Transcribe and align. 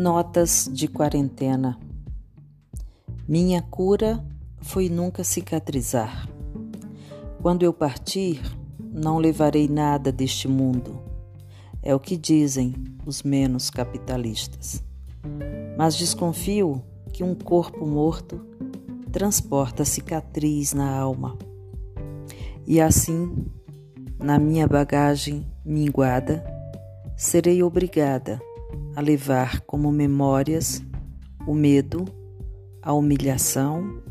Notas 0.00 0.70
de 0.72 0.86
quarentena. 0.86 1.76
Minha 3.26 3.60
cura 3.60 4.24
foi 4.60 4.88
nunca 4.88 5.24
cicatrizar. 5.24 6.28
Quando 7.42 7.64
eu 7.64 7.72
partir, 7.72 8.40
não 8.78 9.18
levarei 9.18 9.66
nada 9.66 10.12
deste 10.12 10.46
mundo. 10.46 11.02
É 11.82 11.92
o 11.96 11.98
que 11.98 12.16
dizem 12.16 12.76
os 13.04 13.24
menos 13.24 13.70
capitalistas. 13.70 14.84
Mas 15.76 15.96
desconfio 15.96 16.80
que 17.12 17.24
um 17.24 17.34
corpo 17.34 17.84
morto 17.84 18.46
transporta 19.10 19.84
cicatriz 19.84 20.74
na 20.74 20.96
alma. 20.96 21.36
E 22.64 22.80
assim, 22.80 23.46
na 24.16 24.38
minha 24.38 24.68
bagagem 24.68 25.44
minguada, 25.64 26.44
serei 27.16 27.64
obrigada 27.64 28.40
a 28.98 29.00
levar 29.00 29.60
como 29.60 29.92
memórias 29.92 30.82
o 31.46 31.54
medo, 31.54 32.04
a 32.82 32.92
humilhação 32.92 34.02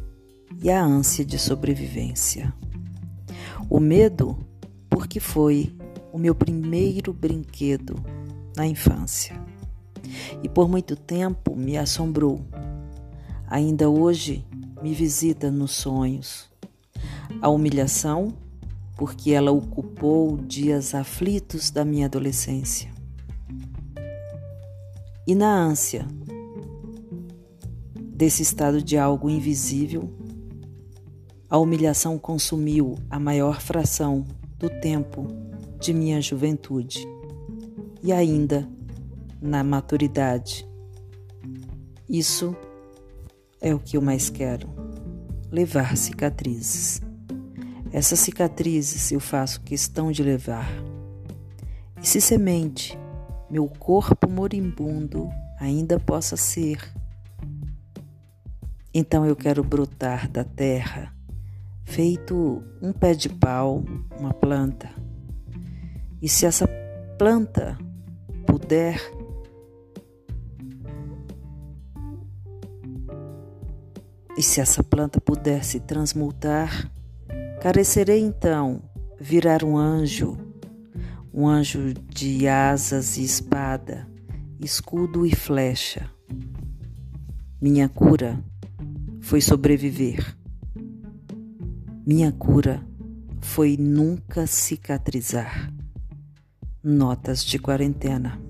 e 0.63 0.71
a 0.71 0.81
ânsia 0.81 1.25
de 1.25 1.37
sobrevivência. 1.37 2.53
O 3.69 3.81
medo, 3.81 4.37
porque 4.89 5.19
foi 5.19 5.75
o 6.09 6.17
meu 6.17 6.33
primeiro 6.33 7.11
brinquedo 7.11 8.01
na 8.55 8.65
infância 8.65 9.35
e 10.41 10.47
por 10.47 10.69
muito 10.69 10.95
tempo 10.95 11.53
me 11.53 11.77
assombrou. 11.77 12.39
Ainda 13.49 13.89
hoje 13.89 14.45
me 14.81 14.93
visita 14.93 15.51
nos 15.51 15.71
sonhos. 15.71 16.49
A 17.41 17.49
humilhação, 17.49 18.33
porque 18.95 19.31
ela 19.31 19.51
ocupou 19.51 20.37
dias 20.37 20.95
aflitos 20.95 21.71
da 21.71 21.83
minha 21.83 22.05
adolescência 22.05 22.95
e 25.27 25.35
na 25.35 25.53
ânsia 25.53 26.07
desse 28.15 28.41
estado 28.41 28.81
de 28.81 28.97
algo 28.97 29.29
invisível, 29.29 30.09
a 31.49 31.57
humilhação 31.57 32.17
consumiu 32.17 32.95
a 33.09 33.19
maior 33.19 33.59
fração 33.59 34.25
do 34.57 34.69
tempo 34.69 35.27
de 35.81 35.93
minha 35.93 36.21
juventude 36.21 37.05
e 38.01 38.13
ainda 38.13 38.67
na 39.41 39.65
maturidade. 39.65 40.65
Isso 42.09 42.55
é 43.59 43.75
o 43.75 43.79
que 43.79 43.97
eu 43.97 44.01
mais 44.01 44.29
quero: 44.29 44.69
levar 45.51 45.97
cicatrizes. 45.97 47.01
Essas 47.91 48.19
cicatrizes 48.19 49.11
eu 49.11 49.19
faço 49.19 49.59
questão 49.61 50.09
de 50.09 50.23
levar. 50.23 50.69
E 52.01 52.07
se 52.07 52.21
semente 52.21 52.97
meu 53.49 53.67
corpo 53.67 54.29
moribundo 54.29 55.29
ainda 55.59 55.99
possa 55.99 56.35
ser. 56.35 56.79
Então 58.93 59.25
eu 59.25 59.35
quero 59.35 59.63
brotar 59.63 60.29
da 60.29 60.43
terra, 60.43 61.13
feito 61.83 62.63
um 62.81 62.91
pé 62.91 63.13
de 63.13 63.29
pau, 63.29 63.83
uma 64.19 64.33
planta. 64.33 64.89
E 66.21 66.27
se 66.27 66.45
essa 66.45 66.67
planta 67.17 67.77
puder 68.45 68.99
E 74.37 74.43
se 74.43 74.61
essa 74.61 74.83
planta 74.83 75.19
puder 75.19 75.65
se 75.65 75.79
transmutar, 75.79 76.91
carecerei 77.59 78.19
então 78.19 78.83
virar 79.19 79.63
um 79.63 79.75
anjo 79.75 80.37
um 81.37 81.47
anjo 81.47 81.93
de 81.93 82.47
asas 82.47 83.15
e 83.15 83.23
espada, 83.23 84.09
escudo 84.59 85.23
e 85.23 85.35
flecha. 85.35 86.09
Minha 87.61 87.87
cura 87.87 88.43
foi 89.21 89.39
sobreviver. 89.39 90.35
Minha 92.03 92.31
cura 92.31 92.83
foi 93.39 93.77
nunca 93.77 94.47
cicatrizar. 94.47 95.71
Notas 96.83 97.45
de 97.45 97.59
quarentena. 97.59 98.41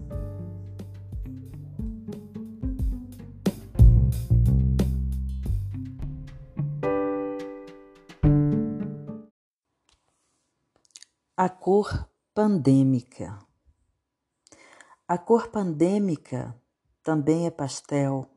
A 11.35 11.49
cor 11.49 12.07
pandêmica. 12.37 13.39
A 15.07 15.17
cor 15.17 15.47
pandêmica 15.47 16.55
também 17.01 17.47
é 17.47 17.49
pastel, 17.49 18.29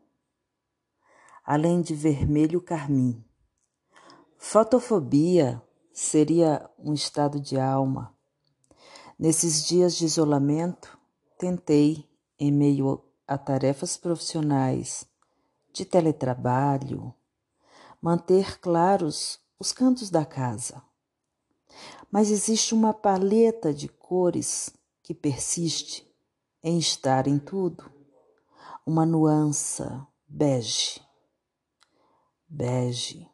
além 1.44 1.82
de 1.82 1.94
vermelho 1.94 2.62
carmim. 2.62 3.22
Fotofobia 4.38 5.62
seria 5.92 6.66
um 6.78 6.94
estado 6.94 7.38
de 7.38 7.60
alma. 7.60 8.16
Nesses 9.18 9.66
dias 9.66 9.94
de 9.94 10.06
isolamento, 10.06 10.98
tentei, 11.38 12.08
em 12.38 12.50
meio 12.50 13.04
a 13.28 13.36
tarefas 13.36 13.98
profissionais, 13.98 15.04
de 15.74 15.84
teletrabalho, 15.84 17.14
manter 18.00 18.58
claros 18.60 19.38
os 19.58 19.72
cantos 19.74 20.08
da 20.08 20.24
casa 20.24 20.82
mas 22.10 22.30
existe 22.30 22.74
uma 22.74 22.92
paleta 22.92 23.72
de 23.72 23.88
cores 23.88 24.70
que 25.02 25.14
persiste 25.14 26.06
em 26.62 26.78
estar 26.78 27.26
em 27.26 27.38
tudo, 27.38 27.90
uma 28.84 29.06
nuance 29.06 29.82
bege. 30.26 31.00
Bege. 32.48 33.28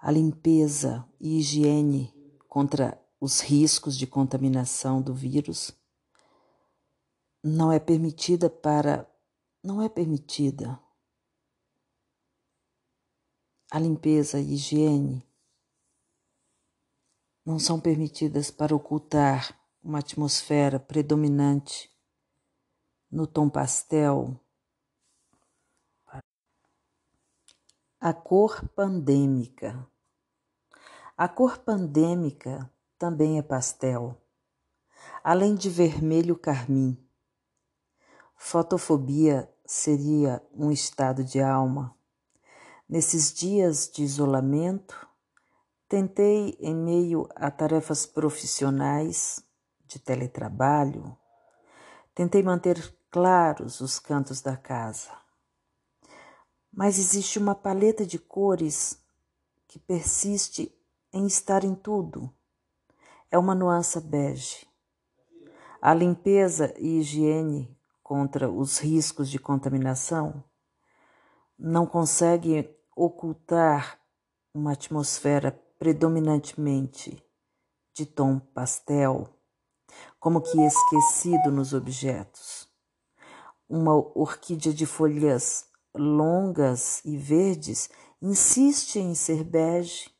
A 0.00 0.10
limpeza 0.10 1.04
e 1.20 1.38
higiene 1.38 2.14
contra 2.48 3.00
os 3.20 3.40
riscos 3.40 3.96
de 3.96 4.06
contaminação 4.06 5.02
do 5.02 5.14
vírus 5.14 5.72
não 7.42 7.72
é 7.72 7.78
permitida 7.78 8.48
para 8.48 9.10
não 9.62 9.80
é 9.82 9.88
permitida. 9.88 10.78
A 13.70 13.78
limpeza 13.78 14.38
e 14.38 14.54
higiene 14.54 15.26
não 17.44 17.58
são 17.58 17.78
permitidas 17.78 18.50
para 18.50 18.74
ocultar 18.74 19.58
uma 19.82 19.98
atmosfera 19.98 20.80
predominante 20.80 21.90
no 23.10 23.26
tom 23.26 23.50
pastel. 23.50 24.40
A 28.00 28.12
cor 28.12 28.66
pandêmica. 28.70 29.86
A 31.16 31.28
cor 31.28 31.58
pandêmica 31.58 32.70
também 32.98 33.38
é 33.38 33.42
pastel, 33.42 34.20
além 35.22 35.54
de 35.54 35.68
vermelho 35.68 36.36
carmim. 36.36 36.98
Fotofobia 38.36 39.50
seria 39.66 40.42
um 40.52 40.70
estado 40.70 41.22
de 41.22 41.40
alma. 41.40 41.96
Nesses 42.88 43.32
dias 43.32 43.88
de 43.88 44.02
isolamento, 44.02 45.08
Tentei, 45.88 46.56
em 46.58 46.74
meio 46.74 47.28
a 47.36 47.50
tarefas 47.50 48.06
profissionais 48.06 49.44
de 49.86 49.98
teletrabalho, 49.98 51.16
tentei 52.14 52.42
manter 52.42 52.94
claros 53.10 53.80
os 53.80 53.98
cantos 53.98 54.40
da 54.40 54.56
casa. 54.56 55.12
Mas 56.72 56.98
existe 56.98 57.38
uma 57.38 57.54
paleta 57.54 58.04
de 58.04 58.18
cores 58.18 58.98
que 59.68 59.78
persiste 59.78 60.74
em 61.12 61.26
estar 61.26 61.62
em 61.64 61.74
tudo. 61.74 62.32
É 63.30 63.38
uma 63.38 63.54
nuance 63.54 64.00
bege. 64.00 64.66
A 65.80 65.92
limpeza 65.92 66.74
e 66.78 66.98
higiene 66.98 67.76
contra 68.02 68.50
os 68.50 68.78
riscos 68.78 69.30
de 69.30 69.38
contaminação 69.38 70.42
não 71.58 71.86
consegue 71.86 72.74
ocultar 72.96 74.00
uma 74.52 74.72
atmosfera 74.72 75.52
predominantemente 75.84 77.22
de 77.92 78.06
tom 78.06 78.38
pastel, 78.38 79.28
como 80.18 80.40
que 80.40 80.58
esquecido 80.64 81.50
nos 81.50 81.74
objetos. 81.74 82.66
Uma 83.68 83.94
orquídea 83.94 84.72
de 84.72 84.86
folhas 84.86 85.66
longas 85.94 87.04
e 87.04 87.18
verdes 87.18 87.90
insiste 88.22 88.98
em 88.98 89.14
ser 89.14 89.44
bege. 89.44 90.10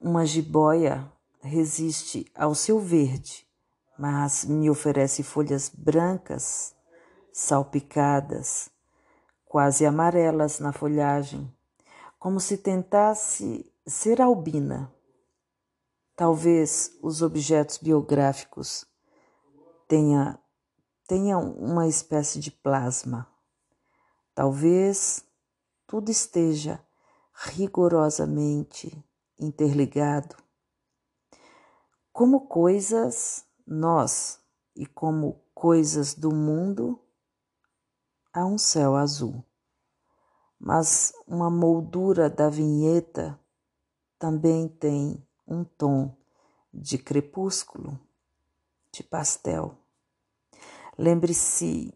Uma 0.00 0.24
jiboia 0.24 1.12
resiste 1.42 2.30
ao 2.32 2.54
seu 2.54 2.78
verde, 2.78 3.44
mas 3.98 4.44
me 4.44 4.70
oferece 4.70 5.24
folhas 5.24 5.68
brancas, 5.68 6.72
salpicadas, 7.32 8.70
quase 9.44 9.84
amarelas 9.84 10.60
na 10.60 10.72
folhagem, 10.72 11.52
como 12.16 12.38
se 12.38 12.56
tentasse 12.56 13.69
ser 13.90 14.22
albina. 14.22 14.94
Talvez 16.14 16.96
os 17.02 17.22
objetos 17.22 17.76
biográficos 17.78 18.86
tenha, 19.88 20.38
tenha 21.06 21.36
uma 21.38 21.88
espécie 21.88 22.38
de 22.38 22.50
plasma. 22.50 23.26
Talvez 24.34 25.24
tudo 25.86 26.10
esteja 26.10 26.80
rigorosamente 27.34 29.04
interligado. 29.38 30.36
Como 32.12 32.46
coisas, 32.46 33.44
nós, 33.66 34.40
e 34.76 34.86
como 34.86 35.42
coisas 35.54 36.14
do 36.14 36.30
mundo, 36.32 37.00
há 38.32 38.44
um 38.44 38.58
céu 38.58 38.94
azul. 38.94 39.44
Mas 40.58 41.12
uma 41.26 41.50
moldura 41.50 42.28
da 42.28 42.50
vinheta 42.50 43.40
também 44.20 44.68
tem 44.68 45.26
um 45.48 45.64
tom 45.64 46.14
de 46.72 46.98
crepúsculo, 46.98 47.98
de 48.92 49.02
pastel. 49.02 49.78
Lembre-se, 50.98 51.92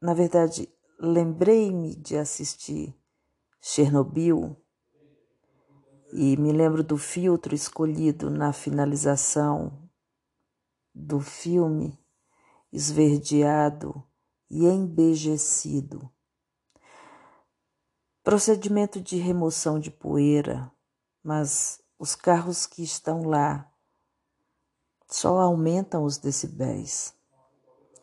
na 0.00 0.14
verdade, 0.14 0.66
lembrei-me 0.98 1.94
de 1.94 2.16
assistir 2.16 2.98
Chernobyl 3.60 4.56
e 6.10 6.38
me 6.38 6.52
lembro 6.52 6.82
do 6.82 6.96
filtro 6.96 7.54
escolhido 7.54 8.30
na 8.30 8.50
finalização 8.50 9.86
do 10.94 11.20
filme, 11.20 12.02
esverdeado 12.72 14.02
e 14.48 14.64
embejecido. 14.64 16.10
Procedimento 18.26 19.00
de 19.00 19.18
remoção 19.18 19.78
de 19.78 19.88
poeira, 19.88 20.68
mas 21.22 21.80
os 21.96 22.16
carros 22.16 22.66
que 22.66 22.82
estão 22.82 23.22
lá 23.22 23.72
só 25.06 25.38
aumentam 25.38 26.02
os 26.02 26.18
decibéis. 26.18 27.14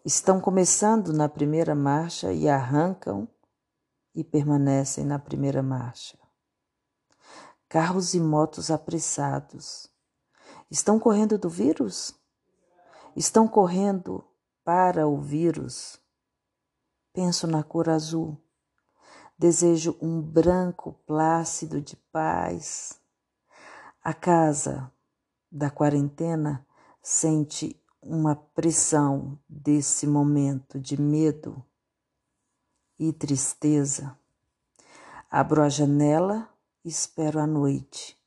Estão 0.06 0.40
começando 0.40 1.12
na 1.12 1.28
primeira 1.28 1.76
marcha 1.76 2.32
e 2.32 2.48
arrancam 2.48 3.28
e 4.16 4.24
permanecem 4.24 5.04
na 5.04 5.20
primeira 5.20 5.62
marcha. 5.62 6.18
Carros 7.68 8.14
e 8.14 8.20
motos 8.22 8.72
apressados. 8.72 9.92
Estão 10.72 10.98
correndo 11.02 11.38
do 11.38 11.50
vírus? 11.50 12.16
Estão 13.14 13.46
correndo 13.46 14.24
para 14.64 15.06
o 15.06 15.20
vírus. 15.20 16.00
Penso 17.12 17.46
na 17.46 17.62
cor 17.62 17.90
azul. 17.90 18.42
Desejo 19.38 19.98
um 20.02 20.22
branco 20.22 20.94
plácido 21.06 21.82
de 21.82 21.96
paz 22.12 23.02
a 24.04 24.14
casa 24.14 24.92
da 25.50 25.70
quarentena 25.70 26.68
sente 27.02 27.82
uma 28.02 28.36
pressão 28.36 29.40
desse 29.48 30.06
momento 30.06 30.78
de 30.78 31.00
medo 31.00 31.64
e 33.00 33.14
tristeza. 33.14 34.18
Abro 35.32 35.64
a 35.64 35.70
janela 35.70 36.50
e 36.84 36.90
espero 36.90 37.40
a 37.40 37.48
noite, 37.48 38.20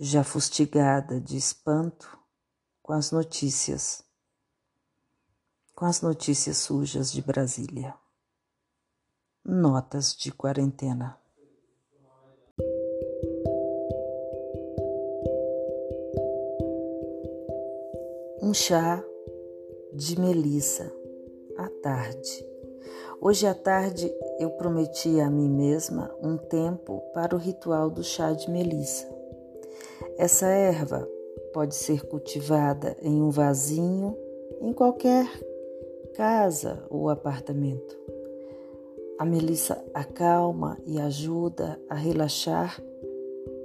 já 0.00 0.24
fustigada 0.24 1.20
de 1.20 1.36
espanto 1.36 2.18
com 2.82 2.92
as 2.92 3.12
notícias, 3.12 4.04
com 5.76 5.84
as 5.84 6.02
notícias 6.02 6.56
sujas 6.56 7.12
de 7.12 7.22
Brasília. 7.22 7.94
Notas 9.44 10.14
de 10.14 10.30
quarentena. 10.30 11.18
um 18.40 18.54
chá 18.54 19.02
de 19.92 20.20
melissa 20.20 20.92
à 21.56 21.68
tarde. 21.82 22.46
Hoje 23.20 23.46
à 23.46 23.54
tarde 23.54 24.12
eu 24.38 24.50
prometi 24.50 25.18
a 25.18 25.28
mim 25.28 25.48
mesma 25.48 26.14
um 26.22 26.36
tempo 26.36 27.00
para 27.12 27.34
o 27.34 27.38
ritual 27.38 27.90
do 27.90 28.04
chá 28.04 28.32
de 28.32 28.48
melissa. 28.48 29.08
Essa 30.18 30.46
erva 30.46 31.08
pode 31.52 31.74
ser 31.74 32.06
cultivada 32.06 32.96
em 33.02 33.20
um 33.20 33.30
vasinho 33.30 34.16
em 34.60 34.72
qualquer 34.72 35.26
casa 36.14 36.86
ou 36.88 37.08
apartamento. 37.08 38.01
A 39.18 39.24
melissa 39.24 39.84
acalma 39.94 40.78
e 40.86 41.00
ajuda 41.00 41.80
a 41.88 41.94
relaxar 41.94 42.82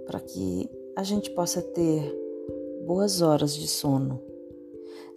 para 0.05 0.19
que 0.19 0.69
a 0.95 1.03
gente 1.03 1.31
possa 1.31 1.61
ter 1.61 2.15
boas 2.85 3.21
horas 3.21 3.55
de 3.55 3.67
sono. 3.67 4.21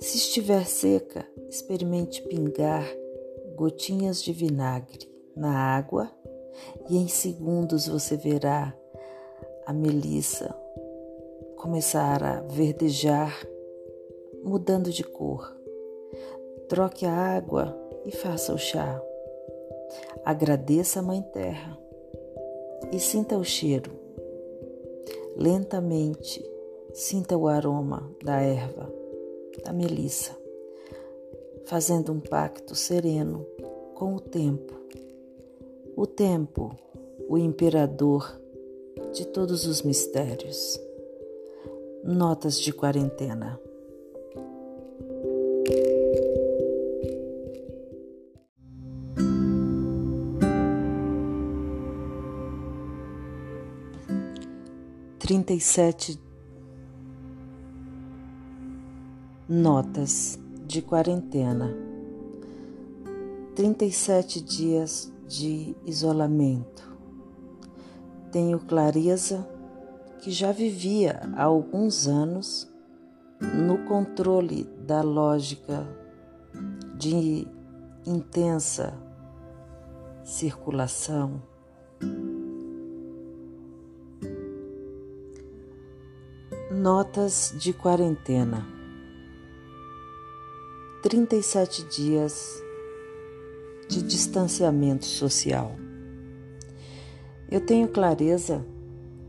Se 0.01 0.17
estiver 0.17 0.67
seca, 0.67 1.27
experimente 1.49 2.23
pingar 2.23 2.85
gotinhas 3.55 4.23
de 4.23 4.33
vinagre 4.33 5.09
na 5.37 5.53
água 5.77 6.11
e 6.89 6.97
em 6.97 7.09
segundos 7.09 7.87
você 7.87 8.17
verá 8.17 8.77
a 9.67 9.73
melissa 9.73 10.55
começar 11.61 12.25
a 12.25 12.41
verdejar, 12.41 13.47
mudando 14.43 14.91
de 14.91 15.05
cor. 15.05 15.55
Troque 16.71 17.05
a 17.05 17.13
água 17.13 17.79
e 18.07 18.11
faça 18.11 18.55
o 18.55 18.59
chá. 18.59 18.99
Agradeça 20.25 21.01
a 21.01 21.03
Mãe 21.03 21.23
Terra 21.33 21.79
e 22.93 22.99
sinta 22.99 23.37
o 23.37 23.45
cheiro. 23.45 23.91
Lentamente, 25.37 26.45
sinta 26.93 27.37
o 27.37 27.49
aroma 27.49 28.11
da 28.23 28.41
erva 28.41 28.93
da 29.65 29.73
Melissa, 29.73 30.37
fazendo 31.65 32.13
um 32.13 32.21
pacto 32.21 32.75
sereno 32.75 33.47
com 33.95 34.15
o 34.15 34.21
tempo. 34.21 34.75
O 35.97 36.07
tempo, 36.07 36.77
o 37.29 37.37
imperador 37.37 38.41
de 39.13 39.27
todos 39.27 39.67
os 39.67 39.83
mistérios. 39.83 40.81
Notas 42.03 42.59
de 42.59 42.73
quarentena. 42.73 43.61
Trinta 55.31 55.53
e 55.53 55.61
sete 55.61 56.21
Notas 59.49 60.37
de 60.67 60.83
quarentena. 60.83 61.73
37 63.55 64.41
dias 64.41 65.13
de 65.29 65.77
isolamento. 65.87 66.83
Tenho 68.33 68.59
clareza 68.59 69.49
que 70.19 70.33
já 70.33 70.51
vivia 70.51 71.21
há 71.37 71.45
alguns 71.45 72.09
anos 72.09 72.69
no 73.41 73.87
controle 73.87 74.65
da 74.85 75.01
lógica 75.01 75.87
de 76.99 77.47
intensa 78.05 78.93
circulação. 80.25 81.50
Notas 86.83 87.55
de 87.59 87.75
quarentena. 87.75 88.67
37 91.03 91.85
dias 91.85 92.65
de 93.87 94.03
distanciamento 94.03 95.05
social. 95.05 95.77
Eu 97.51 97.61
tenho 97.61 97.87
clareza 97.87 98.65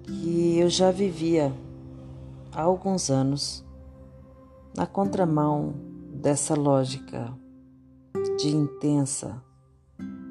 que 0.01 0.59
eu 0.59 0.69
já 0.69 0.91
vivia 0.91 1.51
há 2.53 2.61
alguns 2.61 3.09
anos 3.09 3.65
na 4.73 4.87
contramão 4.87 5.73
dessa 6.07 6.55
lógica 6.55 7.37
de 8.37 8.47
intensa 8.47 9.43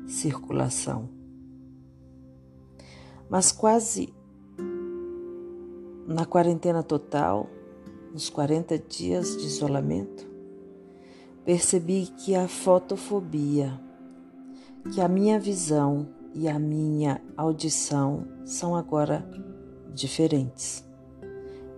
circulação. 0.06 1.06
Mas 3.28 3.52
quase 3.52 4.10
na 6.10 6.26
quarentena 6.26 6.82
total, 6.82 7.48
nos 8.12 8.28
40 8.28 8.76
dias 8.80 9.36
de 9.36 9.46
isolamento, 9.46 10.28
percebi 11.44 12.06
que 12.06 12.34
a 12.34 12.48
fotofobia, 12.48 13.80
que 14.92 15.00
a 15.00 15.06
minha 15.06 15.38
visão 15.38 16.08
e 16.34 16.48
a 16.48 16.58
minha 16.58 17.22
audição 17.36 18.26
são 18.44 18.74
agora 18.74 19.24
diferentes. 19.94 20.84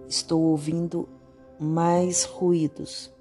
Estou 0.09 0.41
ouvindo 0.41 1.07
mais 1.61 2.25
ruídos. 2.25 3.13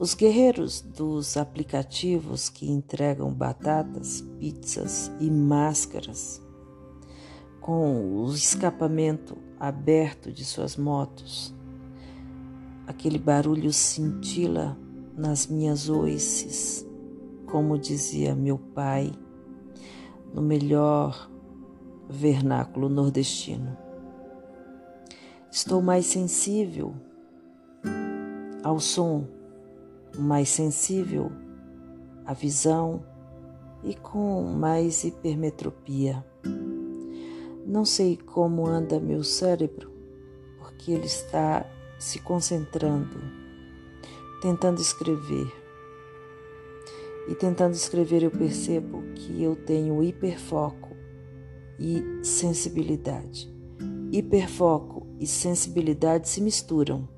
Os 0.00 0.14
guerreiros 0.14 0.80
dos 0.80 1.36
aplicativos 1.36 2.48
que 2.48 2.68
entregam 2.68 3.32
batatas, 3.32 4.20
pizzas 4.40 5.12
e 5.20 5.30
máscaras, 5.30 6.42
com 7.70 8.24
o 8.24 8.34
escapamento 8.34 9.38
aberto 9.56 10.32
de 10.32 10.44
suas 10.44 10.76
motos, 10.76 11.54
aquele 12.84 13.16
barulho 13.16 13.72
cintila 13.72 14.76
nas 15.16 15.46
minhas 15.46 15.88
oices, 15.88 16.84
como 17.46 17.78
dizia 17.78 18.34
meu 18.34 18.58
pai, 18.58 19.12
no 20.34 20.42
melhor 20.42 21.30
vernáculo 22.08 22.88
nordestino. 22.88 23.78
Estou 25.48 25.80
mais 25.80 26.06
sensível 26.06 26.92
ao 28.64 28.80
som, 28.80 29.28
mais 30.18 30.48
sensível 30.48 31.30
à 32.26 32.34
visão 32.34 33.04
e 33.84 33.94
com 33.94 34.42
mais 34.42 35.04
hipermetropia. 35.04 36.28
Não 37.66 37.84
sei 37.84 38.16
como 38.16 38.66
anda 38.66 38.98
meu 38.98 39.22
cérebro, 39.22 39.90
porque 40.58 40.92
ele 40.92 41.06
está 41.06 41.66
se 41.98 42.18
concentrando, 42.18 43.20
tentando 44.40 44.80
escrever. 44.80 45.52
E 47.28 47.34
tentando 47.34 47.74
escrever, 47.74 48.22
eu 48.22 48.30
percebo 48.30 49.02
que 49.14 49.42
eu 49.42 49.54
tenho 49.54 50.02
hiperfoco 50.02 50.96
e 51.78 52.02
sensibilidade. 52.24 53.52
Hiperfoco 54.10 55.06
e 55.18 55.26
sensibilidade 55.26 56.28
se 56.28 56.40
misturam. 56.40 57.08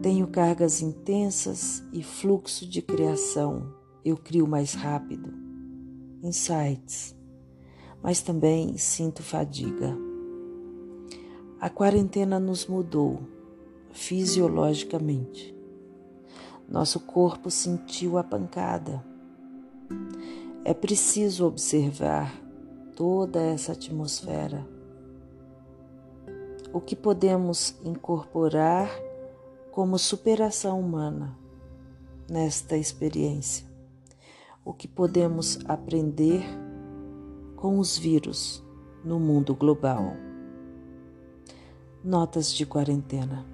Tenho 0.00 0.26
cargas 0.28 0.80
intensas 0.80 1.82
e 1.92 2.02
fluxo 2.02 2.66
de 2.66 2.80
criação. 2.80 3.74
Eu 4.04 4.16
crio 4.16 4.46
mais 4.46 4.74
rápido. 4.74 5.32
Insights. 6.22 7.14
Mas 8.02 8.20
também 8.20 8.76
sinto 8.76 9.22
fadiga. 9.22 9.96
A 11.60 11.70
quarentena 11.70 12.40
nos 12.40 12.66
mudou 12.66 13.20
fisiologicamente. 13.92 15.54
Nosso 16.68 16.98
corpo 17.00 17.50
sentiu 17.50 18.18
a 18.18 18.24
pancada. 18.24 19.04
É 20.64 20.74
preciso 20.74 21.46
observar 21.46 22.34
toda 22.96 23.40
essa 23.40 23.72
atmosfera 23.72 24.66
o 26.72 26.80
que 26.80 26.96
podemos 26.96 27.76
incorporar 27.84 28.90
como 29.70 29.98
superação 29.98 30.80
humana 30.80 31.36
nesta 32.28 32.76
experiência, 32.76 33.66
o 34.64 34.72
que 34.72 34.88
podemos 34.88 35.58
aprender 35.66 36.42
com 37.62 37.78
os 37.78 37.96
vírus 37.96 38.60
no 39.04 39.20
mundo 39.20 39.54
global. 39.54 40.16
Notas 42.02 42.52
de 42.52 42.66
quarentena. 42.66 43.51